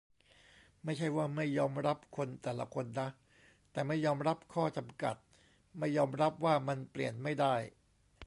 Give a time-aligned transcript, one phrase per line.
[0.83, 3.07] ไม่ใช่ว่าไม่ยอมรับคนแต่ละคนนะ
[3.71, 5.15] แต่ไม่ยอมรับข้อจำกัด
[5.79, 7.55] ไม่ยอมรับว่ามันเปลี่ยนไม่ได้